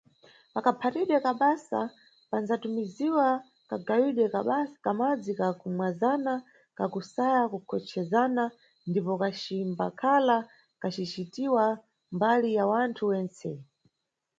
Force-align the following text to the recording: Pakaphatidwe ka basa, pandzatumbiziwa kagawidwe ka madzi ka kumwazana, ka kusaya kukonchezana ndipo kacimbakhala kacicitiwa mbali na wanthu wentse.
Pakaphatidwe 0.53 1.17
ka 1.25 1.31
basa, 1.41 1.79
pandzatumbiziwa 2.29 3.27
kagawidwe 3.69 4.25
ka 4.83 4.91
madzi 4.99 5.31
ka 5.39 5.47
kumwazana, 5.59 6.33
ka 6.77 6.85
kusaya 6.93 7.41
kukonchezana 7.51 8.43
ndipo 8.89 9.13
kacimbakhala 9.21 10.37
kacicitiwa 10.81 11.65
mbali 12.15 12.49
na 12.57 12.63
wanthu 12.71 13.03
wentse. 13.11 13.49